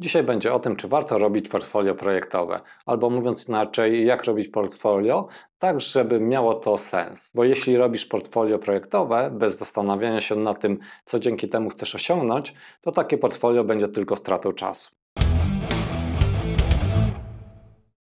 Dzisiaj 0.00 0.22
będzie 0.22 0.54
o 0.54 0.58
tym, 0.58 0.76
czy 0.76 0.88
warto 0.88 1.18
robić 1.18 1.48
portfolio 1.48 1.94
projektowe, 1.94 2.60
albo 2.86 3.10
mówiąc 3.10 3.48
inaczej, 3.48 4.06
jak 4.06 4.24
robić 4.24 4.48
portfolio, 4.48 5.28
tak 5.58 5.80
żeby 5.80 6.20
miało 6.20 6.54
to 6.54 6.76
sens. 6.76 7.30
Bo 7.34 7.44
jeśli 7.44 7.76
robisz 7.76 8.06
portfolio 8.06 8.58
projektowe 8.58 9.30
bez 9.32 9.58
zastanawiania 9.58 10.20
się 10.20 10.36
nad 10.36 10.60
tym, 10.60 10.78
co 11.04 11.18
dzięki 11.18 11.48
temu 11.48 11.70
chcesz 11.70 11.94
osiągnąć, 11.94 12.54
to 12.80 12.92
takie 12.92 13.18
portfolio 13.18 13.64
będzie 13.64 13.88
tylko 13.88 14.16
stratą 14.16 14.52
czasu. 14.52 14.90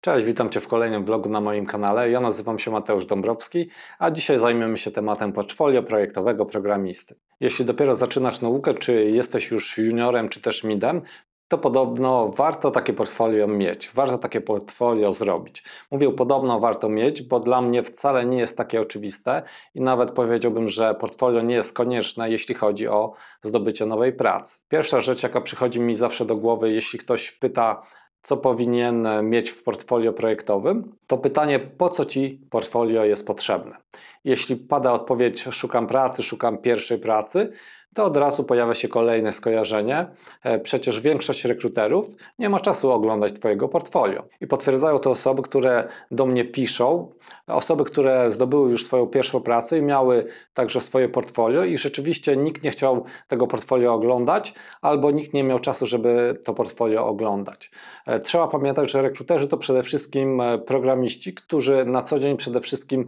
Cześć, 0.01 0.27
witam 0.27 0.51
Cię 0.51 0.61
w 0.61 0.69
kolejnym 0.69 1.05
vlogu 1.05 1.29
na 1.29 1.41
moim 1.41 1.67
kanale. 1.67 2.11
Ja 2.11 2.21
nazywam 2.21 2.59
się 2.59 2.71
Mateusz 2.71 3.07
Dąbrowski, 3.07 3.69
a 3.99 4.11
dzisiaj 4.11 4.39
zajmiemy 4.39 4.79
się 4.79 4.91
tematem 4.91 5.33
portfolio 5.33 5.83
projektowego 5.83 6.47
programisty. 6.47 7.15
Jeśli 7.41 7.65
dopiero 7.65 7.95
zaczynasz 7.95 8.41
naukę, 8.41 8.75
czy 8.75 9.05
jesteś 9.05 9.51
już 9.51 9.79
juniorem, 9.79 10.29
czy 10.29 10.41
też 10.41 10.65
midem, 10.65 11.03
to 11.49 11.59
podobno 11.59 12.29
warto 12.29 12.71
takie 12.71 12.93
portfolio 12.93 13.47
mieć, 13.47 13.91
warto 13.95 14.19
takie 14.19 14.41
portfolio 14.41 15.13
zrobić. 15.13 15.65
Mówię 15.91 16.13
podobno 16.13 16.61
warto 16.61 16.89
mieć, 16.89 17.23
bo 17.23 17.41
dla 17.41 17.63
mnie 17.63 17.83
wcale 17.83 18.27
nie 18.27 18.39
jest 18.39 18.57
takie 18.57 18.81
oczywiste 18.81 19.43
i 19.75 19.81
nawet 19.81 20.11
powiedziałbym, 20.11 20.69
że 20.69 20.95
portfolio 20.95 21.43
nie 21.43 21.55
jest 21.55 21.73
konieczne, 21.73 22.31
jeśli 22.31 22.55
chodzi 22.55 22.89
o 22.89 23.13
zdobycie 23.43 23.87
nowej 23.87 24.13
pracy. 24.13 24.65
Pierwsza 24.69 25.01
rzecz, 25.01 25.23
jaka 25.23 25.41
przychodzi 25.41 25.81
mi 25.81 25.97
zawsze 25.97 26.25
do 26.25 26.37
głowy, 26.37 26.73
jeśli 26.73 26.99
ktoś 26.99 27.31
pyta, 27.31 27.83
co 28.23 28.37
powinien 28.37 29.09
mieć 29.23 29.51
w 29.51 29.63
portfolio 29.63 30.13
projektowym, 30.13 30.97
to 31.07 31.19
pytanie, 31.19 31.59
po 31.61 31.89
co 31.89 32.05
ci 32.05 32.41
portfolio 32.51 33.05
jest 33.05 33.27
potrzebne. 33.27 33.77
Jeśli 34.25 34.57
pada 34.57 34.93
odpowiedź, 34.93 35.43
szukam 35.51 35.87
pracy, 35.87 36.23
szukam 36.23 36.59
pierwszej 36.59 36.99
pracy, 36.99 37.53
to 37.95 38.05
od 38.05 38.17
razu 38.17 38.45
pojawia 38.45 38.75
się 38.75 38.89
kolejne 38.89 39.33
skojarzenie. 39.33 40.07
E, 40.43 40.59
przecież 40.59 41.01
większość 41.01 41.45
rekruterów 41.45 42.07
nie 42.39 42.49
ma 42.49 42.61
czasu 42.61 42.93
oglądać 42.93 43.33
Twojego 43.33 43.69
portfolio. 43.69 44.23
I 44.41 44.47
potwierdzają 44.47 44.99
to 44.99 45.11
osoby, 45.11 45.43
które 45.43 45.89
do 46.11 46.27
mnie 46.27 46.45
piszą, 46.45 47.13
osoby, 47.47 47.85
które 47.85 48.31
zdobyły 48.31 48.71
już 48.71 48.85
swoją 48.85 49.07
pierwszą 49.07 49.41
pracę 49.41 49.79
i 49.79 49.83
miały 49.83 50.27
także 50.55 50.81
swoje 50.81 51.09
portfolio 51.09 51.65
i 51.65 51.79
rzeczywiście 51.79 52.37
nikt 52.37 52.63
nie 52.63 52.71
chciał 52.71 53.05
tego 53.29 53.47
portfolio 53.47 53.95
oglądać, 53.95 54.55
albo 54.83 55.11
nikt 55.11 55.35
nie 55.35 55.45
miał 55.45 55.59
czasu, 55.59 55.87
żeby 55.87 56.39
to 56.45 56.55
portfolio 56.55 57.07
oglądać. 57.07 57.71
E, 58.07 58.19
trzeba 58.19 58.49
pamiętać, 58.49 58.91
że 58.91 59.03
rekruterzy 59.03 59.49
to 59.49 59.57
przede 59.57 59.83
wszystkim 59.83 60.41
e, 60.41 60.59
programiści, 60.59 61.35
którzy 61.35 61.85
na 61.85 62.03
co 62.03 62.19
dzień 62.21 62.37
przede 62.37 62.61
wszystkim 62.61 63.07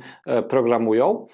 programują, 0.49 1.27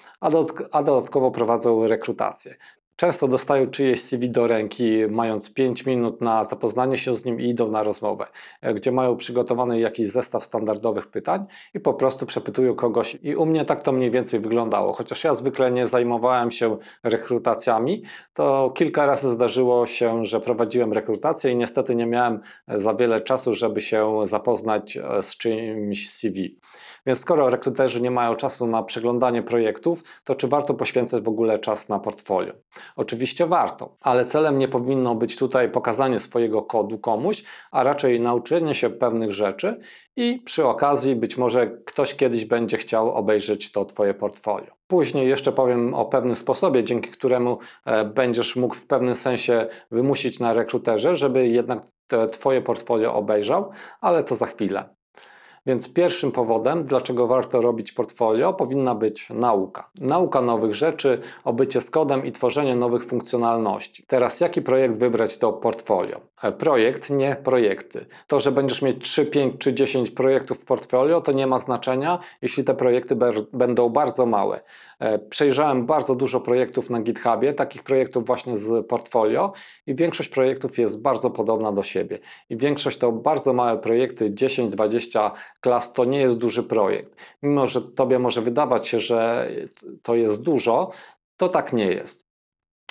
a 0.71 0.83
dodatkowo 0.83 1.31
prowadzą 1.31 1.87
rekrutację. 1.87 2.55
Często 2.95 3.27
dostają 3.27 3.67
czyjeś 3.67 4.01
CV 4.01 4.29
do 4.29 4.47
ręki, 4.47 5.07
mając 5.09 5.53
5 5.53 5.85
minut 5.85 6.21
na 6.21 6.43
zapoznanie 6.43 6.97
się 6.97 7.15
z 7.15 7.25
nim 7.25 7.41
i 7.41 7.49
idą 7.49 7.71
na 7.71 7.83
rozmowę, 7.83 8.27
e, 8.61 8.73
gdzie 8.73 8.91
mają 8.91 9.17
przygotowany 9.17 9.79
jakiś 9.79 10.07
zestaw 10.07 10.43
standardowych 10.43 11.07
pytań 11.07 11.45
i 11.73 11.79
po 11.79 11.93
prostu 11.93 12.25
przepytują 12.25 12.75
kogoś. 12.75 13.17
I 13.23 13.35
u 13.35 13.45
mnie 13.45 13.65
tak 13.65 13.83
to 13.83 13.91
mniej 13.91 14.11
więcej 14.11 14.39
wyglądało. 14.39 14.93
Chociaż 14.93 15.23
ja 15.23 15.35
zwykle 15.35 15.71
nie 15.71 15.87
zajmowałem 15.87 16.51
się 16.51 16.77
rekrutacjami, 17.03 18.03
to 18.33 18.71
kilka 18.75 19.05
razy 19.05 19.31
zdarzyło 19.31 19.85
się, 19.85 20.25
że 20.25 20.39
prowadziłem 20.39 20.93
rekrutację 20.93 21.51
i 21.51 21.55
niestety 21.55 21.95
nie 21.95 22.05
miałem 22.05 22.39
za 22.67 22.93
wiele 22.93 23.21
czasu, 23.21 23.55
żeby 23.55 23.81
się 23.81 24.21
zapoznać 24.23 24.97
e, 24.97 25.21
z 25.21 25.37
czymś 25.37 26.09
CV. 26.09 26.59
Więc 27.05 27.19
skoro 27.19 27.49
rekruterzy 27.49 28.01
nie 28.01 28.11
mają 28.11 28.35
czasu 28.35 28.67
na 28.67 28.83
przeglądanie 28.83 29.43
projektów, 29.43 30.03
to 30.23 30.35
czy 30.35 30.47
warto 30.47 30.73
poświęcać 30.73 31.23
w 31.23 31.27
ogóle 31.27 31.59
czas 31.59 31.89
na 31.89 31.99
portfolio? 31.99 32.53
Oczywiście 32.95 33.45
warto, 33.45 33.97
ale 34.01 34.25
celem 34.25 34.57
nie 34.57 34.67
powinno 34.67 35.15
być 35.15 35.37
tutaj 35.37 35.71
pokazanie 35.71 36.19
swojego 36.19 36.61
kodu 36.61 36.99
komuś, 36.99 37.43
a 37.71 37.83
raczej 37.83 38.19
nauczenie 38.19 38.75
się 38.75 38.89
pewnych 38.89 39.33
rzeczy 39.33 39.79
i 40.15 40.39
przy 40.45 40.67
okazji 40.67 41.15
być 41.15 41.37
może 41.37 41.67
ktoś 41.85 42.15
kiedyś 42.15 42.45
będzie 42.45 42.77
chciał 42.77 43.15
obejrzeć 43.15 43.71
to 43.71 43.85
Twoje 43.85 44.13
portfolio. 44.13 44.73
Później 44.87 45.27
jeszcze 45.27 45.51
powiem 45.51 45.93
o 45.93 46.05
pewnym 46.05 46.35
sposobie, 46.35 46.83
dzięki 46.83 47.09
któremu 47.09 47.57
e, 47.85 48.05
będziesz 48.05 48.55
mógł 48.55 48.75
w 48.75 48.87
pewnym 48.87 49.15
sensie 49.15 49.67
wymusić 49.91 50.39
na 50.39 50.53
rekruterze, 50.53 51.15
żeby 51.15 51.47
jednak 51.47 51.79
Twoje 52.31 52.61
portfolio 52.61 53.13
obejrzał, 53.13 53.71
ale 54.01 54.23
to 54.23 54.35
za 54.35 54.45
chwilę. 54.45 54.95
Więc 55.65 55.93
pierwszym 55.93 56.31
powodem, 56.31 56.85
dlaczego 56.85 57.27
warto 57.27 57.61
robić 57.61 57.91
portfolio, 57.91 58.53
powinna 58.53 58.95
być 58.95 59.29
nauka. 59.29 59.89
Nauka 59.99 60.41
nowych 60.41 60.75
rzeczy, 60.75 61.21
obycie 61.43 61.81
z 61.81 61.89
kodem 61.89 62.25
i 62.25 62.31
tworzenie 62.31 62.75
nowych 62.75 63.05
funkcjonalności. 63.05 64.03
Teraz 64.07 64.39
jaki 64.39 64.61
projekt 64.61 64.97
wybrać 64.97 65.37
do 65.37 65.53
portfolio? 65.53 66.19
E, 66.43 66.51
projekt, 66.51 67.09
nie 67.09 67.35
projekty. 67.43 68.05
To, 68.27 68.39
że 68.39 68.51
będziesz 68.51 68.81
mieć 68.81 69.03
3, 69.03 69.25
5 69.25 69.55
czy 69.59 69.73
10 69.73 70.11
projektów 70.11 70.59
w 70.61 70.65
portfolio, 70.65 71.21
to 71.21 71.31
nie 71.31 71.47
ma 71.47 71.59
znaczenia, 71.59 72.19
jeśli 72.41 72.63
te 72.63 72.73
projekty 72.73 73.15
będą 73.53 73.89
bardzo 73.89 74.25
małe. 74.25 74.61
E, 74.99 75.19
przejrzałem 75.19 75.85
bardzo 75.85 76.15
dużo 76.15 76.41
projektów 76.41 76.89
na 76.89 77.01
GitHubie, 77.01 77.53
takich 77.53 77.83
projektów 77.83 78.25
właśnie 78.25 78.57
z 78.57 78.87
portfolio 78.87 79.53
i 79.87 79.95
większość 79.95 80.29
projektów 80.29 80.77
jest 80.77 81.01
bardzo 81.01 81.29
podobna 81.29 81.71
do 81.71 81.83
siebie. 81.83 82.19
I 82.49 82.57
większość 82.57 82.97
to 82.97 83.11
bardzo 83.11 83.53
małe 83.53 83.77
projekty, 83.77 84.29
10-20 84.29 85.31
klas, 85.61 85.93
to 85.93 86.05
nie 86.05 86.19
jest 86.19 86.37
duży 86.37 86.63
projekt. 86.63 87.15
Mimo, 87.43 87.67
że 87.67 87.81
Tobie 87.81 88.19
może 88.19 88.41
wydawać 88.41 88.87
się, 88.87 88.99
że 88.99 89.49
to 90.01 90.15
jest 90.15 90.41
dużo, 90.41 90.91
to 91.37 91.49
tak 91.49 91.73
nie 91.73 91.87
jest. 91.87 92.32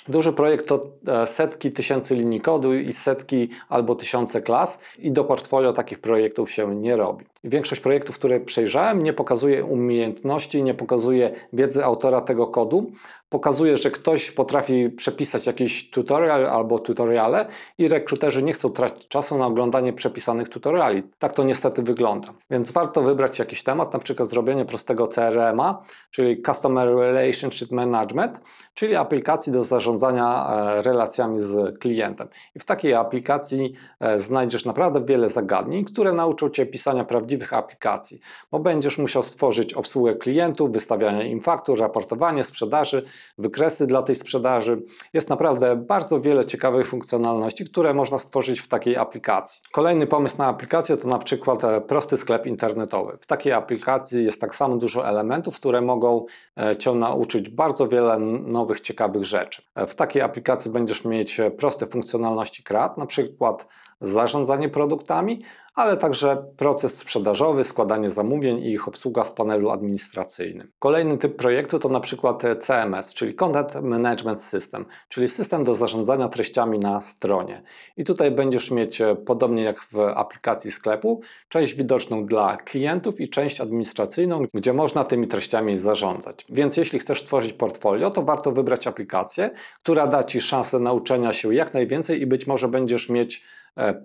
Duży 0.07 0.33
projekt 0.33 0.67
to 0.67 0.81
e, 1.07 1.27
setki 1.27 1.71
tysięcy 1.71 2.15
linii 2.15 2.41
kodu 2.41 2.73
i 2.73 2.91
setki 2.93 3.49
albo 3.69 3.95
tysiące 3.95 4.41
klas 4.41 4.79
i 4.99 5.11
do 5.11 5.23
portfolio 5.23 5.73
takich 5.73 5.99
projektów 5.99 6.51
się 6.51 6.75
nie 6.75 6.95
robi. 6.97 7.25
Większość 7.43 7.81
projektów, 7.81 8.15
które 8.15 8.39
przejrzałem, 8.39 9.03
nie 9.03 9.13
pokazuje 9.13 9.65
umiejętności, 9.65 10.63
nie 10.63 10.73
pokazuje 10.73 11.35
wiedzy 11.53 11.85
autora 11.85 12.21
tego 12.21 12.47
kodu, 12.47 12.91
pokazuje, 13.33 13.77
że 13.77 13.91
ktoś 13.91 14.31
potrafi 14.31 14.89
przepisać 14.89 15.45
jakiś 15.45 15.89
tutorial 15.89 16.45
albo 16.45 16.79
tutoriale 16.79 17.45
i 17.77 17.87
rekruterzy 17.87 18.43
nie 18.43 18.53
chcą 18.53 18.69
tracić 18.69 19.07
czasu 19.07 19.37
na 19.37 19.47
oglądanie 19.47 19.93
przepisanych 19.93 20.49
tutoriali. 20.49 21.03
Tak 21.19 21.33
to 21.33 21.43
niestety 21.43 21.83
wygląda. 21.83 22.27
Więc 22.49 22.71
warto 22.71 23.01
wybrać 23.01 23.39
jakiś 23.39 23.63
temat, 23.63 23.93
na 23.93 23.99
przykład 23.99 24.29
zrobienie 24.29 24.65
prostego 24.65 25.07
CRM-a, 25.07 25.81
czyli 26.11 26.41
Customer 26.41 26.87
Relationship 26.87 27.71
Management, 27.71 28.41
czyli 28.73 28.95
aplikacji 28.95 29.53
do 29.53 29.63
zarządzania 29.63 30.47
e, 30.49 30.81
relacjami 30.81 31.39
z 31.39 31.79
klientem. 31.79 32.27
I 32.55 32.59
w 32.59 32.65
takiej 32.65 32.93
aplikacji 32.93 33.73
e, 33.99 34.19
znajdziesz 34.19 34.65
naprawdę 34.65 35.05
wiele 35.05 35.29
zagadnień, 35.29 35.85
które 35.85 36.13
nauczą 36.13 36.49
Cię 36.49 36.65
pisania 36.65 37.03
prawdziwych 37.03 37.32
aplikacji, 37.51 38.19
bo 38.51 38.59
będziesz 38.59 38.97
musiał 38.97 39.23
stworzyć 39.23 39.73
obsługę 39.73 40.15
klientów, 40.15 40.71
wystawianie 40.71 41.29
im 41.29 41.41
faktur, 41.41 41.79
raportowanie 41.79 42.43
sprzedaży, 42.43 43.05
wykresy 43.37 43.87
dla 43.87 44.03
tej 44.03 44.15
sprzedaży. 44.15 44.81
Jest 45.13 45.29
naprawdę 45.29 45.75
bardzo 45.75 46.21
wiele 46.21 46.45
ciekawych 46.45 46.87
funkcjonalności, 46.87 47.65
które 47.65 47.93
można 47.93 48.19
stworzyć 48.19 48.59
w 48.59 48.67
takiej 48.67 48.97
aplikacji. 48.97 49.61
Kolejny 49.71 50.07
pomysł 50.07 50.37
na 50.37 50.47
aplikację 50.47 50.97
to 50.97 51.07
na 51.07 51.19
przykład 51.19 51.63
e, 51.63 51.81
prosty 51.81 52.17
sklep 52.17 52.45
internetowy. 52.45 53.17
W 53.21 53.27
takiej 53.27 53.53
aplikacji 53.53 54.25
jest 54.25 54.41
tak 54.41 54.55
samo 54.55 54.77
dużo 54.77 55.07
elementów, 55.07 55.55
które 55.55 55.81
mogą 55.81 56.25
e, 56.57 56.75
Cię 56.75 56.91
nauczyć 56.91 57.49
bardzo 57.49 57.87
wiele 57.87 58.19
nowych, 58.19 58.79
ciekawych 58.79 59.23
rzeczy. 59.23 59.61
E, 59.75 59.87
w 59.87 59.95
takiej 59.95 60.21
aplikacji 60.21 60.71
będziesz 60.71 61.05
mieć 61.05 61.41
proste 61.57 61.87
funkcjonalności 61.87 62.63
CRAD, 62.63 62.97
na 62.97 63.05
przykład 63.05 63.67
zarządzanie 64.03 64.69
produktami, 64.69 65.43
ale 65.75 65.97
także 65.97 66.45
proces 66.57 66.97
sprzedażowy, 66.97 67.63
składanie 67.63 68.09
zamówień 68.09 68.59
i 68.59 68.71
ich 68.71 68.87
obsługa 68.87 69.23
w 69.23 69.33
panelu 69.33 69.69
administracyjnym. 69.69 70.71
Kolejny 70.79 71.17
typ 71.17 71.35
projektu 71.35 71.79
to 71.79 71.89
na 71.89 71.99
przykład 71.99 72.43
CMS, 72.61 73.13
czyli 73.13 73.33
Content 73.33 73.81
Management 73.81 74.41
System, 74.41 74.85
czyli 75.09 75.27
system 75.27 75.63
do 75.63 75.75
zarządzania 75.75 76.29
treściami 76.29 76.79
na 76.79 77.01
stronie. 77.01 77.63
I 77.97 78.03
tutaj 78.03 78.31
będziesz 78.31 78.71
mieć, 78.71 79.01
e, 79.01 79.15
podobnie 79.15 79.63
jak 79.63 79.83
w 79.83 79.99
aplikacji 79.99 80.71
sklepu, 80.71 81.21
część 81.49 81.75
widoczną 81.75 82.25
dla 82.25 82.57
klientów 82.57 83.21
i 83.21 83.29
część 83.29 83.61
administracyjną, 83.61 84.45
gdzie 84.53 84.73
można 84.73 85.03
tymi 85.03 85.27
treściami 85.27 85.77
zarządzać. 85.77 86.45
Więc 86.49 86.77
jeśli 86.77 86.99
chcesz 86.99 87.23
tworzyć 87.23 87.53
portfolio, 87.53 88.09
to 88.09 88.21
warto 88.21 88.51
wybrać 88.51 88.87
aplikację, 88.87 89.49
która 89.79 90.07
da 90.07 90.23
Ci 90.23 90.41
szansę 90.41 90.79
nauczenia 90.79 91.33
się 91.33 91.53
jak 91.53 91.73
najwięcej 91.73 92.21
i 92.21 92.25
być 92.25 92.47
może 92.47 92.67
będziesz 92.67 93.09
mieć 93.09 93.43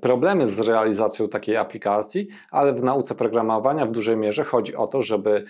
problemy 0.00 0.48
z 0.48 0.58
realizacją 0.58 1.28
takiej 1.28 1.56
aplikacji, 1.56 2.28
ale 2.50 2.72
w 2.72 2.84
nauce 2.84 3.14
programowania 3.14 3.86
w 3.86 3.90
dużej 3.90 4.16
mierze 4.16 4.44
chodzi 4.44 4.76
o 4.76 4.86
to, 4.86 5.02
żeby 5.02 5.44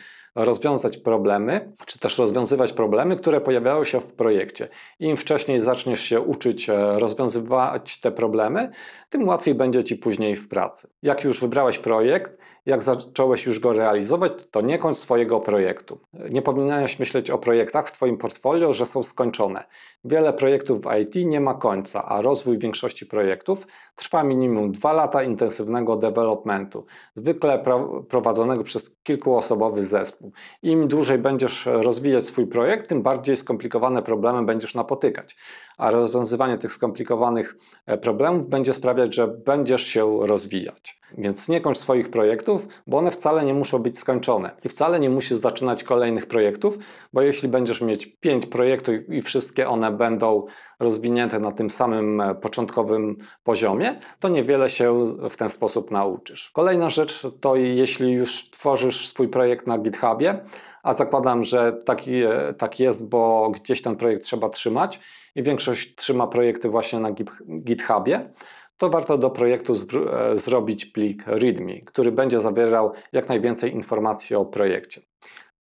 rozwiązać 0.45 0.97
problemy, 0.97 1.73
czy 1.87 1.99
też 1.99 2.19
rozwiązywać 2.19 2.73
problemy, 2.73 3.17
które 3.17 3.41
pojawiają 3.41 3.85
się 3.85 4.01
w 4.01 4.13
projekcie. 4.13 4.69
Im 4.99 5.17
wcześniej 5.17 5.61
zaczniesz 5.61 6.01
się 6.01 6.21
uczyć 6.21 6.71
e, 6.71 6.99
rozwiązywać 6.99 8.01
te 8.01 8.13
problemy, 8.13 8.71
tym 9.11 9.29
łatwiej 9.29 9.55
będzie 9.55 9.85
Ci 9.85 9.97
później 9.97 10.37
w 10.37 10.49
pracy. 10.49 10.89
Jak 11.03 11.25
już 11.25 11.41
wybrałeś 11.41 11.79
projekt, 11.79 12.39
jak 12.67 12.83
zacząłeś 12.83 13.47
już 13.47 13.61
go 13.61 13.73
realizować, 13.73 14.47
to 14.51 14.61
nie 14.61 14.79
kończ 14.79 14.99
swojego 14.99 15.41
projektu. 15.41 16.01
Nie 16.31 16.43
powinieneś 16.43 16.99
myśleć 16.99 17.31
o 17.31 17.39
projektach 17.39 17.89
w 17.89 17.93
Twoim 17.93 18.19
portfolio, 18.19 18.73
że 18.73 18.87
są 18.87 19.03
skończone. 19.03 19.65
Wiele 20.05 20.33
projektów 20.33 20.81
w 20.81 20.99
IT 21.01 21.15
nie 21.27 21.41
ma 21.41 21.55
końca, 21.55 22.05
a 22.05 22.23
rozwój 22.23 22.59
większości 22.59 23.07
projektów 23.07 23.67
trwa 23.97 24.25
minimum 24.25 24.73
2 24.73 24.93
lata 24.93 25.23
intensywnego 25.23 25.97
developmentu, 25.97 26.87
zwykle 27.15 27.65
prowadzonego 28.09 28.65
przez 28.65 28.98
kilkuosobowy 29.09 29.85
zespół. 29.85 30.33
Im 30.63 30.89
dłużej 30.89 31.19
będziesz 31.19 31.67
rozwijać 31.67 32.25
swój 32.25 32.47
projekt, 32.47 32.89
tym 32.89 33.03
bardziej 33.03 33.37
skomplikowane 33.37 34.03
problemy 34.03 34.47
będziesz 34.47 34.75
napotykać, 34.75 35.37
a 35.79 35.91
rozwiązywanie 35.91 36.59
tych 36.59 36.73
skomplikowanych 36.73 37.57
e, 37.87 37.99
problemów 37.99 38.49
będzie 38.49 38.75
sprawiać, 38.75 39.15
że 39.15 39.29
będziesz 39.29 39.87
się 39.87 40.27
rozwijać. 40.27 41.01
Więc 41.19 41.49
nie 41.49 41.61
kończ 41.61 41.79
swoich 41.79 42.11
projektów, 42.11 42.69
bo 42.87 42.99
one 42.99 43.11
wcale 43.11 43.45
nie 43.45 43.55
muszą 43.55 43.79
być 43.79 43.99
skończone 43.99 44.51
i 44.65 44.69
wcale 44.69 45.01
nie 45.01 45.11
musisz 45.11 45.39
zaczynać 45.39 45.85
kolejnych 45.85 46.27
projektów, 46.27 46.79
bo 47.13 47.23
jeśli 47.23 47.49
będziesz 47.49 47.81
mieć 47.81 48.07
5 48.07 48.47
projektów 48.47 48.95
i 49.09 49.23
wszystkie 49.23 49.69
one 49.69 49.93
będą 49.93 50.47
rozwinięte 50.81 51.41
na 51.41 51.53
tym 51.53 51.71
samym 51.71 52.21
e, 52.21 52.35
początkowym 52.35 53.17
poziomie, 53.45 54.01
to 54.21 54.29
niewiele 54.29 54.69
się 54.69 55.17
w 55.31 55.37
ten 55.37 55.49
sposób 55.49 55.91
nauczysz. 55.91 56.51
Kolejna 56.51 56.91
rzecz 56.91 57.27
to 57.41 57.57
jeśli 57.57 58.13
już 58.13 58.51
tworzysz 58.51 59.09
swój 59.09 59.29
projekt 59.29 59.67
na 59.67 59.79
GitHubie, 59.79 60.41
a 60.83 60.93
zakładam, 60.93 61.45
że 61.45 61.73
taki, 61.73 62.23
e, 62.23 62.55
tak 62.59 62.81
jest, 62.81 63.09
bo 63.09 63.51
gdzieś 63.51 63.83
ten 63.83 63.97
projekt 63.97 64.25
trzeba 64.25 64.49
trzymać 64.49 65.01
i 65.39 65.43
większość 65.43 65.95
trzyma 65.95 66.27
projekty 66.27 66.69
właśnie 66.69 67.01
na 67.01 67.11
GitHubie, 67.61 68.31
to 68.77 68.91
warto 68.91 69.19
do 69.19 69.31
projektu 69.31 69.75
e, 69.75 70.37
zrobić 70.37 70.87
plik 70.87 71.23
README, 71.27 71.81
który 71.81 72.13
będzie 72.13 72.41
zawierał 72.41 72.93
jak 73.13 73.29
najwięcej 73.29 73.73
informacji 73.73 74.37
o 74.37 74.45
projekcie. 74.45 75.01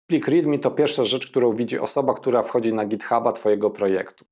Plik 0.07 0.29
README 0.29 0.59
to 0.59 0.71
pierwsza 0.71 1.05
rzecz, 1.05 1.31
którą 1.31 1.53
widzi 1.53 1.79
osoba, 1.79 2.15
która 2.15 2.43
wchodzi 2.43 2.75
na 2.75 2.85
GitHuba 2.85 3.33
Twojego 3.33 3.71
projektu. 3.71 4.25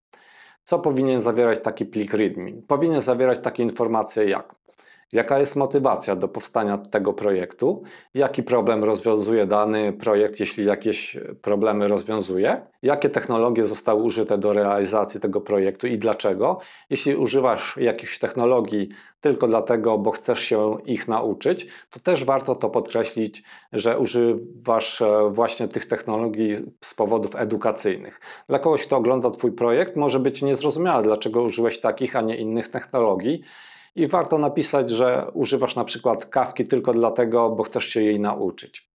Co 0.65 0.79
powinien 0.79 1.21
zawierać 1.23 1.63
taki 1.63 1.87
plik 1.87 2.15
README? 2.15 2.51
Powinien 2.69 3.03
zawierać 3.03 3.39
takie 3.43 3.63
informacje 3.63 4.29
jak 4.29 4.55
Jaka 5.13 5.39
jest 5.39 5.57
motywacja 5.57 6.17
do 6.17 6.29
powstania 6.29 6.79
tego 6.79 7.13
projektu? 7.13 7.83
Jaki 8.15 8.43
problem 8.43 8.85
rozwiązuje 8.85 9.47
dany 9.47 9.93
projekt, 9.93 10.41
jeśli 10.41 10.65
jakieś 10.65 11.17
problemy 11.43 11.89
rozwiązuje? 11.89 12.67
Jakie 12.83 13.11
technologie 13.11 13.67
zostały 13.67 14.03
użyte 14.03 14.39
do 14.39 14.53
realizacji 14.53 15.21
tego 15.21 15.41
projektu 15.41 15.87
i 15.87 15.99
dlaczego? 15.99 16.59
Jeśli 16.91 17.17
używasz 17.17 17.77
jakichś 17.77 18.19
technologii 18.19 18.89
tylko 19.21 19.47
dlatego, 19.49 19.99
bo 19.99 20.11
chcesz 20.11 20.41
się 20.41 20.77
ich 20.85 21.09
nauczyć, 21.09 21.67
to 21.91 22.01
też 22.01 22.25
warto 22.25 22.55
to 22.55 22.71
podkreślić, 22.71 23.43
że 23.73 23.99
używasz 23.99 25.03
e, 25.03 25.31
właśnie 25.31 25.69
tych 25.69 25.87
technologii 25.87 26.55
z 26.81 26.95
powodów 26.95 27.37
edukacyjnych. 27.37 28.21
Dla 28.49 28.59
kogoś, 28.59 28.87
kto 28.87 28.97
ogląda 28.97 29.31
Twój 29.31 29.53
projekt, 29.53 29.97
może 29.97 30.21
być 30.21 30.43
niezrozumiałe, 30.43 31.03
dlaczego 31.03 31.43
użyłeś 31.43 31.81
takich, 31.81 32.17
a 32.17 32.21
nie 32.21 32.37
innych 32.37 32.69
technologii 32.69 33.43
i 33.97 34.07
warto 34.07 34.39
napisać, 34.39 34.91
że 34.91 35.31
używasz 35.35 35.77
na 35.77 35.85
przykład 35.85 36.27
kawki 36.27 36.65
tylko 36.65 36.93
dlatego, 36.93 37.51
bo 37.51 37.63
chcesz 37.63 37.85
się 37.85 38.03
jej 38.03 38.21
nauczyć. 38.21 38.91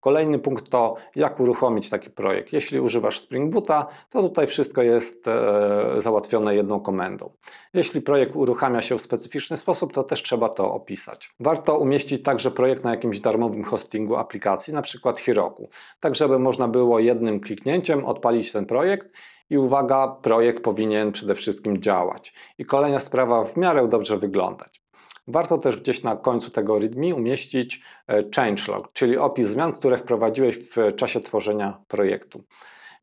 Kolejny 0.00 0.38
punkt 0.38 0.70
to, 0.70 0.96
jak 1.16 1.40
uruchomić 1.40 1.90
taki 1.90 2.10
projekt. 2.10 2.52
Jeśli 2.52 2.80
używasz 2.80 3.20
Spring 3.20 3.52
Boota, 3.52 3.86
to 4.10 4.22
tutaj 4.22 4.46
wszystko 4.46 4.82
jest 4.82 5.28
e, 5.28 5.94
załatwione 5.96 6.54
jedną 6.54 6.80
komendą. 6.80 7.30
Jeśli 7.74 8.00
projekt 8.00 8.36
uruchamia 8.36 8.82
się 8.82 8.98
w 8.98 9.02
specyficzny 9.02 9.56
sposób, 9.56 9.92
to 9.92 10.02
też 10.02 10.22
trzeba 10.22 10.48
to 10.48 10.74
opisać. 10.74 11.34
Warto 11.40 11.78
umieścić 11.78 12.22
także 12.22 12.50
projekt 12.50 12.84
na 12.84 12.90
jakimś 12.90 13.20
darmowym 13.20 13.64
hostingu 13.64 14.16
aplikacji, 14.16 14.74
na 14.74 14.82
przykład 14.82 15.18
Heroku, 15.18 15.68
tak 16.00 16.14
żeby 16.14 16.38
można 16.38 16.68
było 16.68 16.98
jednym 16.98 17.40
kliknięciem 17.40 18.04
odpalić 18.04 18.52
ten 18.52 18.66
projekt 18.66 19.08
i 19.52 19.58
uwaga, 19.58 20.08
projekt 20.08 20.62
powinien 20.62 21.12
przede 21.12 21.34
wszystkim 21.34 21.82
działać. 21.82 22.34
I 22.58 22.64
kolejna 22.64 22.98
sprawa, 22.98 23.44
w 23.44 23.56
miarę 23.56 23.88
dobrze 23.88 24.18
wyglądać. 24.18 24.82
Warto 25.28 25.58
też 25.58 25.76
gdzieś 25.76 26.02
na 26.02 26.16
końcu 26.16 26.50
tego 26.50 26.78
README 26.78 27.14
umieścić 27.14 27.82
e, 28.08 28.24
changelog, 28.36 28.92
czyli 28.92 29.18
opis 29.18 29.48
zmian, 29.48 29.72
które 29.72 29.98
wprowadziłeś 29.98 30.58
w 30.58 30.96
czasie 30.96 31.20
tworzenia 31.20 31.78
projektu. 31.88 32.44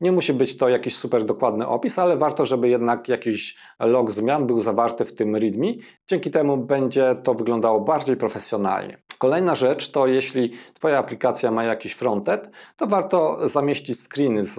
Nie 0.00 0.12
musi 0.12 0.32
być 0.32 0.56
to 0.56 0.68
jakiś 0.68 0.96
super 0.96 1.24
dokładny 1.24 1.66
opis, 1.66 1.98
ale 1.98 2.16
warto, 2.16 2.46
żeby 2.46 2.68
jednak 2.68 3.08
jakiś 3.08 3.56
log 3.80 4.10
zmian 4.10 4.46
był 4.46 4.60
zawarty 4.60 5.04
w 5.04 5.14
tym 5.14 5.36
README. 5.36 5.66
Dzięki 6.06 6.30
temu 6.30 6.56
będzie 6.56 7.16
to 7.22 7.34
wyglądało 7.34 7.80
bardziej 7.80 8.16
profesjonalnie. 8.16 8.98
Kolejna 9.20 9.54
rzecz 9.54 9.90
to 9.90 10.06
jeśli 10.06 10.52
Twoja 10.74 10.98
aplikacja 10.98 11.50
ma 11.50 11.64
jakiś 11.64 11.92
frontend, 11.92 12.50
to 12.76 12.86
warto 12.86 13.48
zamieścić 13.48 14.00
screeny 14.00 14.44
z, 14.44 14.54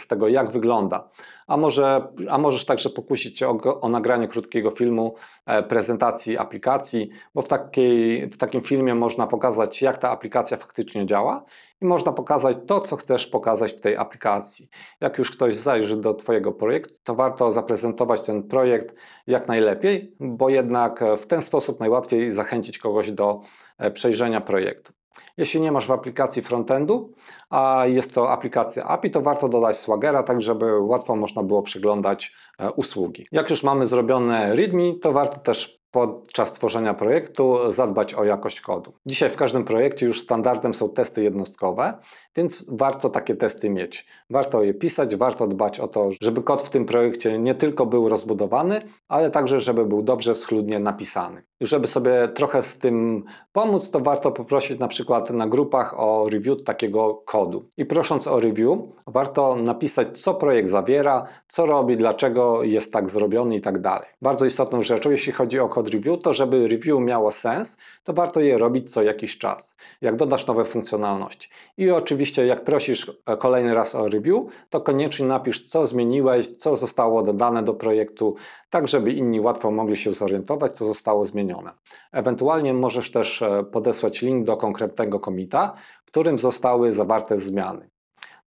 z 0.00 0.06
tego, 0.06 0.28
jak 0.28 0.50
wygląda. 0.50 1.08
A, 1.46 1.56
może, 1.56 2.08
a 2.30 2.38
możesz 2.38 2.64
także 2.64 2.90
pokusić 2.90 3.38
się 3.38 3.48
o, 3.48 3.80
o 3.80 3.88
nagranie 3.88 4.28
krótkiego 4.28 4.70
filmu 4.70 5.14
e, 5.46 5.62
prezentacji 5.62 6.38
aplikacji, 6.38 7.10
bo 7.34 7.42
w, 7.42 7.48
takiej, 7.48 8.30
w 8.30 8.36
takim 8.36 8.60
filmie 8.60 8.94
można 8.94 9.26
pokazać, 9.26 9.82
jak 9.82 9.98
ta 9.98 10.10
aplikacja 10.10 10.56
faktycznie 10.56 11.06
działa 11.06 11.44
i 11.80 11.84
można 11.84 12.12
pokazać 12.12 12.56
to, 12.66 12.80
co 12.80 12.96
chcesz 12.96 13.26
pokazać 13.26 13.72
w 13.72 13.80
tej 13.80 13.96
aplikacji. 13.96 14.68
Jak 15.00 15.18
już 15.18 15.30
ktoś 15.30 15.54
zajrzy 15.54 15.96
do 15.96 16.14
Twojego 16.14 16.52
projektu, 16.52 16.94
to 17.04 17.14
warto 17.14 17.52
zaprezentować 17.52 18.20
ten 18.20 18.42
projekt 18.42 18.94
jak 19.26 19.48
najlepiej, 19.48 20.16
bo 20.20 20.48
jednak 20.48 21.04
w 21.18 21.26
ten 21.26 21.42
sposób 21.42 21.80
najłatwiej 21.80 22.32
zachęcić 22.32 22.78
kogoś 22.78 23.12
do 23.12 23.40
E, 23.40 23.63
przejrzenia 23.94 24.40
projektu. 24.40 24.92
Jeśli 25.36 25.60
nie 25.60 25.72
masz 25.72 25.86
w 25.86 25.90
aplikacji 25.90 26.42
frontendu, 26.42 27.12
a 27.50 27.86
jest 27.86 28.14
to 28.14 28.30
aplikacja 28.30 28.84
API, 28.84 29.10
to 29.10 29.20
warto 29.20 29.48
dodać 29.48 29.76
Swagera, 29.76 30.22
tak 30.22 30.42
żeby 30.42 30.80
łatwo 30.80 31.16
można 31.16 31.42
było 31.42 31.62
przeglądać 31.62 32.32
e, 32.58 32.72
usługi. 32.72 33.26
Jak 33.32 33.50
już 33.50 33.62
mamy 33.62 33.86
zrobione 33.86 34.56
README, 34.56 34.94
to 35.02 35.12
warto 35.12 35.40
też 35.40 35.84
podczas 35.90 36.52
tworzenia 36.52 36.94
projektu 36.94 37.72
zadbać 37.72 38.14
o 38.14 38.24
jakość 38.24 38.60
kodu. 38.60 38.92
Dzisiaj 39.06 39.30
w 39.30 39.36
każdym 39.36 39.64
projekcie 39.64 40.06
już 40.06 40.20
standardem 40.20 40.74
są 40.74 40.88
testy 40.88 41.22
jednostkowe, 41.22 41.98
więc 42.36 42.64
warto 42.68 43.10
takie 43.10 43.36
testy 43.36 43.70
mieć. 43.70 44.06
Warto 44.30 44.62
je 44.62 44.74
pisać, 44.74 45.16
warto 45.16 45.46
dbać 45.46 45.80
o 45.80 45.88
to, 45.88 46.10
żeby 46.20 46.42
kod 46.42 46.62
w 46.62 46.70
tym 46.70 46.84
projekcie 46.84 47.38
nie 47.38 47.54
tylko 47.54 47.86
był 47.86 48.08
rozbudowany, 48.08 48.82
ale 49.08 49.30
także, 49.30 49.60
żeby 49.60 49.86
był 49.86 50.02
dobrze, 50.02 50.34
schludnie 50.34 50.78
napisany. 50.78 51.42
I 51.60 51.66
żeby 51.66 51.86
sobie 51.86 52.28
trochę 52.34 52.62
z 52.62 52.78
tym 52.78 53.24
pomóc, 53.52 53.90
to 53.90 54.00
warto 54.00 54.32
poprosić 54.32 54.78
na 54.78 54.88
przykład 54.88 55.30
na 55.30 55.46
grupach 55.46 56.00
o 56.00 56.28
review 56.28 56.64
takiego 56.64 57.14
kodu. 57.14 57.68
I 57.76 57.86
prosząc 57.86 58.26
o 58.26 58.40
review, 58.40 58.78
warto 59.06 59.56
napisać, 59.56 60.18
co 60.18 60.34
projekt 60.34 60.68
zawiera, 60.68 61.26
co 61.48 61.66
robi, 61.66 61.96
dlaczego 61.96 62.62
jest 62.62 62.92
tak 62.92 63.10
zrobiony 63.10 63.56
i 63.56 63.60
tak 63.60 63.80
dalej. 63.80 64.08
Bardzo 64.22 64.46
istotną 64.46 64.82
rzeczą, 64.82 65.10
jeśli 65.10 65.32
chodzi 65.32 65.58
o 65.58 65.68
kod 65.68 65.88
review, 65.88 66.22
to 66.22 66.32
żeby 66.32 66.68
review 66.68 67.00
miało 67.00 67.30
sens, 67.30 67.76
to 68.04 68.12
warto 68.12 68.40
je 68.40 68.58
robić 68.58 68.92
co 68.92 69.02
jakiś 69.02 69.38
czas, 69.38 69.76
jak 70.00 70.16
dodasz 70.16 70.46
nowe 70.46 70.64
funkcjonalności. 70.64 71.48
I 71.76 71.90
oczywiście, 71.90 72.23
jak 72.46 72.64
prosisz 72.64 73.12
e, 73.26 73.36
kolejny 73.36 73.74
raz 73.74 73.94
o 73.94 74.08
review, 74.08 74.44
to 74.70 74.80
koniecznie 74.80 75.26
napisz, 75.26 75.64
co 75.64 75.86
zmieniłeś, 75.86 76.56
co 76.56 76.76
zostało 76.76 77.22
dodane 77.22 77.62
do 77.62 77.74
projektu, 77.74 78.34
tak 78.70 78.88
żeby 78.88 79.12
inni 79.12 79.40
łatwo 79.40 79.70
mogli 79.70 79.96
się 79.96 80.12
zorientować, 80.12 80.72
co 80.72 80.84
zostało 80.84 81.24
zmienione. 81.24 81.70
Ewentualnie 82.12 82.74
możesz 82.74 83.10
też 83.10 83.42
e, 83.42 83.64
podesłać 83.64 84.22
link 84.22 84.46
do 84.46 84.56
konkretnego 84.56 85.20
komita, 85.20 85.74
w 86.04 86.06
którym 86.06 86.38
zostały 86.38 86.92
zawarte 86.92 87.38
zmiany. 87.38 87.88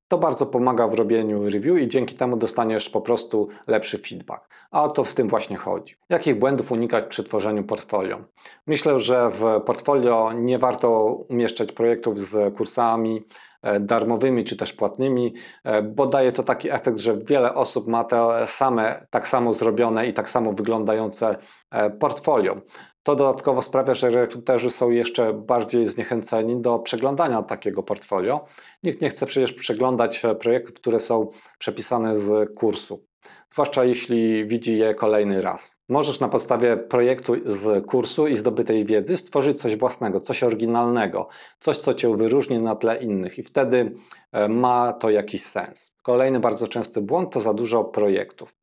To 0.07 0.17
bardzo 0.17 0.45
pomaga 0.45 0.87
w 0.87 0.93
robieniu 0.93 1.49
review 1.49 1.77
i 1.77 1.87
dzięki 1.87 2.15
temu 2.15 2.37
dostaniesz 2.37 2.89
po 2.89 3.01
prostu 3.01 3.47
lepszy 3.67 3.97
feedback. 3.97 4.49
A 4.71 4.83
o 4.83 4.91
to 4.91 5.03
w 5.03 5.13
tym 5.13 5.27
właśnie 5.27 5.57
chodzi. 5.57 5.95
Jakich 6.09 6.39
błędów 6.39 6.71
unikać 6.71 7.05
przy 7.05 7.23
tworzeniu 7.23 7.63
portfolio? 7.63 8.19
Myślę, 8.67 8.99
że 8.99 9.29
w 9.29 9.61
portfolio 9.65 10.31
nie 10.33 10.59
warto 10.59 11.03
umieszczać 11.29 11.71
projektów 11.71 12.19
z 12.19 12.55
kursami 12.55 13.23
darmowymi 13.79 14.43
czy 14.43 14.57
też 14.57 14.73
płatnymi, 14.73 15.33
e, 15.63 15.81
bo 15.81 16.05
daje 16.05 16.31
to 16.31 16.43
taki 16.43 16.71
efekt, 16.71 16.99
że 16.99 17.17
wiele 17.17 17.53
osób 17.53 17.87
ma 17.87 18.03
te 18.03 18.47
same, 18.47 19.07
tak 19.09 19.27
samo 19.27 19.53
zrobione 19.53 20.07
i 20.07 20.13
tak 20.13 20.29
samo 20.29 20.53
wyglądające 20.53 21.35
e, 21.71 21.89
portfolio. 21.89 22.61
To 23.03 23.15
dodatkowo 23.15 23.61
sprawia, 23.61 23.93
że 23.93 24.09
rekruterzy 24.09 24.69
są 24.69 24.89
jeszcze 24.89 25.33
bardziej 25.33 25.87
zniechęceni 25.87 26.61
do 26.61 26.79
przeglądania 26.79 27.43
takiego 27.43 27.83
portfolio. 27.83 28.45
Nikt 28.83 29.01
nie 29.01 29.09
chce 29.09 29.25
przecież 29.25 29.53
przeglądać 29.53 30.23
projektów, 30.39 30.75
które 30.75 30.99
są 30.99 31.29
przepisane 31.59 32.17
z 32.17 32.55
kursu. 32.57 33.06
Zwłaszcza 33.57 33.83
jeśli 33.83 34.45
widzi 34.45 34.77
je 34.77 34.95
kolejny 34.95 35.41
raz. 35.41 35.75
Możesz 35.89 36.19
na 36.19 36.29
podstawie 36.29 36.77
projektu 36.77 37.33
z 37.45 37.85
kursu 37.85 38.27
i 38.27 38.35
zdobytej 38.35 38.85
wiedzy 38.85 39.17
stworzyć 39.17 39.61
coś 39.61 39.75
własnego, 39.75 40.19
coś 40.19 40.43
oryginalnego, 40.43 41.27
coś, 41.59 41.77
co 41.77 41.93
cię 41.93 42.17
wyróżni 42.17 42.59
na 42.59 42.75
tle 42.75 42.97
innych, 42.97 43.39
i 43.39 43.43
wtedy 43.43 43.91
e, 44.31 44.47
ma 44.47 44.93
to 44.93 45.09
jakiś 45.09 45.43
sens. 45.43 45.91
Kolejny 46.03 46.39
bardzo 46.39 46.67
częsty 46.67 47.01
błąd 47.01 47.33
to 47.33 47.39
za 47.39 47.53
dużo 47.53 47.83
projektów. 47.83 48.55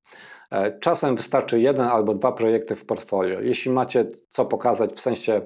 E, 0.50 0.78
czasem 0.78 1.16
wystarczy 1.16 1.60
jeden 1.60 1.86
albo 1.86 2.14
dwa 2.14 2.32
projekty 2.32 2.76
w 2.76 2.86
portfolio. 2.86 3.40
Jeśli 3.40 3.70
macie 3.70 4.06
co 4.28 4.44
pokazać 4.44 4.92
w 4.92 5.00
sensie 5.00 5.40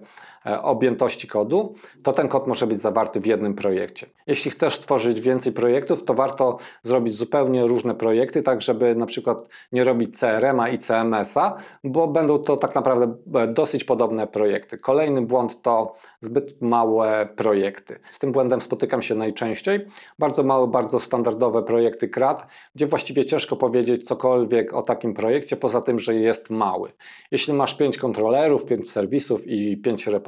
objętości 0.45 1.28
kodu, 1.28 1.75
to 2.02 2.12
ten 2.12 2.28
kod 2.28 2.47
może 2.47 2.66
być 2.66 2.80
zawarty 2.80 3.21
w 3.21 3.26
jednym 3.26 3.54
projekcie. 3.54 4.07
Jeśli 4.26 4.50
chcesz 4.50 4.75
stworzyć 4.75 5.21
więcej 5.21 5.52
projektów, 5.52 6.04
to 6.04 6.14
warto 6.14 6.59
zrobić 6.83 7.14
zupełnie 7.14 7.66
różne 7.66 7.95
projekty, 7.95 8.42
tak 8.42 8.62
żeby 8.62 8.95
na 8.95 9.07
przykład 9.07 9.49
nie 9.73 9.85
robić 9.85 10.18
CRM-a 10.18 10.68
i 10.68 10.78
CMS-a, 10.78 11.57
bo 11.85 12.09
będą 12.09 12.38
to 12.38 12.57
tak 12.57 12.75
naprawdę 12.75 13.14
e, 13.35 13.47
dosyć 13.47 13.85
podobne 13.85 14.26
projekty. 14.26 14.78
Kolejny 14.78 15.23
błąd 15.23 15.62
to 15.62 15.95
zbyt 16.21 16.62
małe 16.62 17.28
projekty. 17.37 17.99
Z 18.11 18.18
tym 18.18 18.33
błędem 18.33 18.61
spotykam 18.61 19.02
się 19.02 19.14
najczęściej. 19.14 19.87
Bardzo 20.18 20.42
małe, 20.42 20.66
bardzo 20.66 21.00
standardowe 21.00 21.62
projekty 21.62 22.09
CRAD, 22.09 22.47
gdzie 22.75 22.87
właściwie 22.87 23.25
ciężko 23.25 23.57
powiedzieć 23.57 24.07
cokolwiek 24.07 24.75
o 24.75 24.83
takim 24.83 25.14
projekcie, 25.14 25.57
poza 25.57 25.80
tym, 25.80 25.99
że 25.99 26.14
jest 26.14 26.50
mały. 26.50 26.92
Jeśli 27.30 27.52
masz 27.52 27.75
5 27.75 27.99
kontrolerów, 27.99 28.64
5 28.64 28.90
serwisów 28.90 29.47
i 29.47 29.76
5 29.76 30.07
repozytoriów 30.07 30.27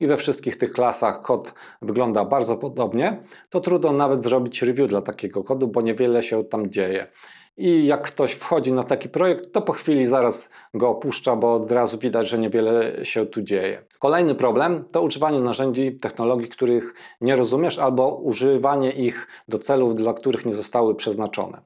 i 0.00 0.06
we 0.06 0.16
wszystkich 0.16 0.56
tych 0.56 0.72
klasach 0.72 1.22
kod 1.22 1.54
wygląda 1.82 2.24
bardzo 2.24 2.56
podobnie, 2.56 3.22
to 3.50 3.60
trudno 3.60 3.92
nawet 3.92 4.22
zrobić 4.22 4.62
review 4.62 4.88
dla 4.88 5.02
takiego 5.02 5.44
kodu, 5.44 5.68
bo 5.68 5.82
niewiele 5.82 6.22
się 6.22 6.44
tam 6.44 6.70
dzieje 6.70 7.06
i 7.58 7.86
jak 7.86 8.02
ktoś 8.02 8.32
wchodzi 8.32 8.72
na 8.72 8.84
taki 8.84 9.08
projekt, 9.08 9.52
to 9.52 9.62
po 9.62 9.72
chwili 9.72 10.06
zaraz 10.06 10.50
go 10.74 10.88
opuszcza, 10.88 11.36
bo 11.36 11.54
od 11.54 11.70
razu 11.70 11.98
widać, 11.98 12.28
że 12.28 12.38
niewiele 12.38 13.04
się 13.04 13.26
tu 13.26 13.42
dzieje. 13.42 13.82
Kolejny 13.98 14.34
problem 14.34 14.84
to 14.92 15.02
używanie 15.02 15.40
narzędzi, 15.40 15.96
technologii, 15.96 16.48
których 16.48 16.94
nie 17.20 17.36
rozumiesz, 17.36 17.78
albo 17.78 18.16
używanie 18.16 18.90
ich 18.90 19.26
do 19.48 19.58
celów, 19.58 19.96
dla 19.96 20.14
których 20.14 20.46
nie 20.46 20.52
zostały 20.52 20.94
przeznaczone. 20.94 21.60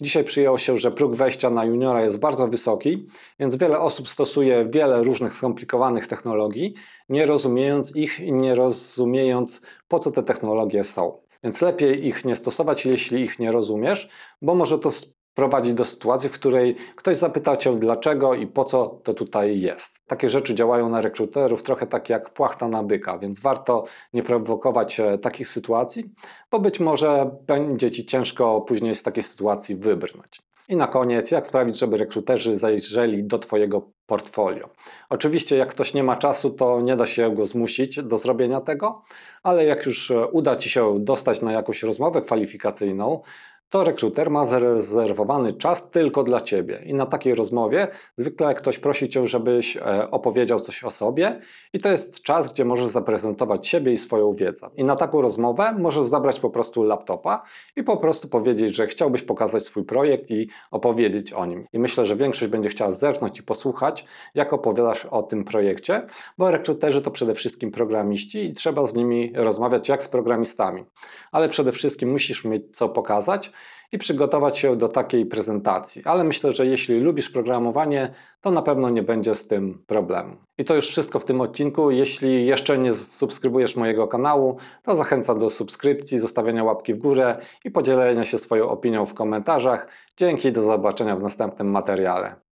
Dzisiaj 0.00 0.24
przyjęło 0.24 0.58
się, 0.58 0.78
że 0.78 0.90
próg 0.90 1.14
wejścia 1.14 1.50
na 1.50 1.64
juniora 1.64 2.04
jest 2.04 2.20
bardzo 2.20 2.48
wysoki, 2.48 3.06
więc 3.40 3.56
wiele 3.56 3.78
osób 3.78 4.08
stosuje 4.08 4.66
wiele 4.70 5.04
różnych 5.04 5.34
skomplikowanych 5.34 6.06
technologii, 6.06 6.74
nie 7.08 7.26
rozumiejąc 7.26 7.96
ich 7.96 8.20
i 8.20 8.32
nie 8.32 8.54
rozumiejąc, 8.54 9.62
po 9.88 9.98
co 9.98 10.12
te 10.12 10.22
technologie 10.22 10.84
są. 10.84 11.18
Więc 11.44 11.60
lepiej 11.60 12.06
ich 12.06 12.24
nie 12.24 12.36
stosować, 12.36 12.86
jeśli 12.86 13.22
ich 13.22 13.38
nie 13.38 13.52
rozumiesz, 13.52 14.08
bo 14.42 14.54
może 14.54 14.78
to 14.78 14.90
prowadzi 15.38 15.74
do 15.74 15.84
sytuacji, 15.84 16.28
w 16.28 16.32
której 16.32 16.76
ktoś 16.96 17.16
zapyta 17.16 17.56
cię 17.56 17.78
dlaczego 17.78 18.34
i 18.34 18.46
po 18.46 18.64
co 18.64 19.00
to 19.04 19.14
tutaj 19.14 19.60
jest. 19.60 19.98
Takie 20.06 20.30
rzeczy 20.30 20.54
działają 20.54 20.88
na 20.88 21.00
rekruterów 21.00 21.62
trochę 21.62 21.86
tak 21.86 22.08
jak 22.08 22.30
płachta 22.30 22.68
na 22.68 22.82
byka, 22.82 23.18
więc 23.18 23.40
warto 23.40 23.84
nie 24.12 24.22
prowokować 24.22 25.00
e, 25.00 25.18
takich 25.18 25.48
sytuacji, 25.48 26.04
bo 26.50 26.60
być 26.60 26.80
może 26.80 27.30
będzie 27.46 27.90
ci 27.90 28.06
ciężko 28.06 28.60
później 28.60 28.94
z 28.94 29.02
takiej 29.02 29.22
sytuacji 29.22 29.76
wybrnąć. 29.76 30.42
I 30.68 30.76
na 30.76 30.86
koniec, 30.86 31.30
jak 31.30 31.46
sprawić, 31.46 31.78
żeby 31.78 31.96
rekruterzy 31.96 32.56
zajrzeli 32.56 33.24
do 33.24 33.38
Twojego 33.38 33.82
portfolio. 34.06 34.68
Oczywiście, 35.10 35.56
jak 35.56 35.68
ktoś 35.68 35.94
nie 35.94 36.02
ma 36.02 36.16
czasu, 36.16 36.50
to 36.50 36.80
nie 36.80 36.96
da 36.96 37.06
się 37.06 37.34
go 37.34 37.46
zmusić 37.46 38.02
do 38.02 38.18
zrobienia 38.18 38.60
tego, 38.60 39.02
ale 39.42 39.64
jak 39.64 39.86
już 39.86 40.10
e, 40.10 40.26
uda 40.26 40.56
Ci 40.56 40.70
się 40.70 40.96
dostać 41.00 41.42
na 41.42 41.52
jakąś 41.52 41.82
rozmowę 41.82 42.22
kwalifikacyjną, 42.22 43.22
to 43.70 43.84
rekruter 43.84 44.30
ma 44.30 44.44
zarezerwowany 44.44 45.52
czas 45.52 45.90
tylko 45.90 46.24
dla 46.24 46.40
Ciebie. 46.40 46.82
I 46.84 46.94
na 46.94 47.06
takiej 47.06 47.34
rozmowie 47.34 47.88
zwykle 48.16 48.54
ktoś 48.54 48.78
prosi 48.78 49.08
Cię, 49.08 49.26
żebyś 49.26 49.76
e, 49.76 50.10
opowiedział 50.10 50.60
coś 50.60 50.84
o 50.84 50.90
sobie 50.90 51.40
i 51.72 51.78
to 51.78 51.88
jest 51.88 52.22
czas, 52.22 52.52
gdzie 52.52 52.64
możesz 52.64 52.88
zaprezentować 52.88 53.66
siebie 53.66 53.92
i 53.92 53.98
swoją 53.98 54.32
wiedzę. 54.32 54.70
I 54.76 54.84
na 54.84 54.96
taką 54.96 55.20
rozmowę 55.20 55.74
możesz 55.78 56.06
zabrać 56.06 56.40
po 56.40 56.50
prostu 56.50 56.82
laptopa 56.82 57.42
i 57.76 57.82
po 57.82 57.96
prostu 57.96 58.28
powiedzieć, 58.28 58.76
że 58.76 58.86
chciałbyś 58.86 59.22
pokazać 59.22 59.64
swój 59.64 59.84
projekt 59.84 60.30
i 60.30 60.48
opowiedzieć 60.70 61.32
o 61.32 61.46
nim. 61.46 61.66
I 61.72 61.78
myślę, 61.78 62.06
że 62.06 62.16
większość 62.16 62.50
będzie 62.50 62.68
chciała 62.68 62.92
zerknąć 62.92 63.38
i 63.38 63.42
posłuchać, 63.42 64.04
jak 64.34 64.52
opowiadasz 64.52 65.06
o 65.06 65.22
tym 65.22 65.44
projekcie, 65.44 66.06
bo 66.38 66.50
rekruterzy 66.50 67.02
to 67.02 67.10
przede 67.10 67.34
wszystkim 67.34 67.70
programiści 67.70 68.44
i 68.44 68.52
trzeba 68.52 68.86
z 68.86 68.94
nimi 68.94 69.32
rozmawiać 69.34 69.88
jak 69.88 70.02
z 70.02 70.08
programistami. 70.08 70.84
Ale 71.32 71.48
przede 71.48 71.72
wszystkim 71.72 72.10
musisz 72.10 72.44
mieć 72.44 72.76
co 72.76 72.88
pokazać, 72.88 73.52
i 73.92 73.98
przygotować 73.98 74.58
się 74.58 74.76
do 74.76 74.88
takiej 74.88 75.26
prezentacji. 75.26 76.02
Ale 76.04 76.24
myślę, 76.24 76.52
że 76.52 76.66
jeśli 76.66 77.00
lubisz 77.00 77.30
programowanie, 77.30 78.14
to 78.40 78.50
na 78.50 78.62
pewno 78.62 78.90
nie 78.90 79.02
będzie 79.02 79.34
z 79.34 79.46
tym 79.46 79.84
problemu. 79.86 80.36
I 80.58 80.64
to 80.64 80.74
już 80.74 80.88
wszystko 80.88 81.20
w 81.20 81.24
tym 81.24 81.40
odcinku. 81.40 81.90
Jeśli 81.90 82.46
jeszcze 82.46 82.78
nie 82.78 82.94
subskrybujesz 82.94 83.76
mojego 83.76 84.08
kanału, 84.08 84.56
to 84.82 84.96
zachęcam 84.96 85.38
do 85.38 85.50
subskrypcji, 85.50 86.18
zostawienia 86.18 86.64
łapki 86.64 86.94
w 86.94 86.98
górę 86.98 87.38
i 87.64 87.70
podzielenia 87.70 88.24
się 88.24 88.38
swoją 88.38 88.68
opinią 88.68 89.06
w 89.06 89.14
komentarzach. 89.14 89.88
Dzięki, 90.16 90.52
do 90.52 90.62
zobaczenia 90.62 91.16
w 91.16 91.22
następnym 91.22 91.70
materiale. 91.70 92.47